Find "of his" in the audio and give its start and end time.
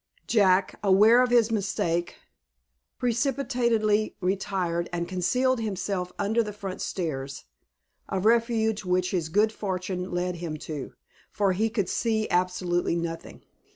1.21-1.51